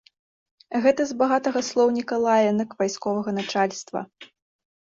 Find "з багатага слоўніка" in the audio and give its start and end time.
1.09-2.15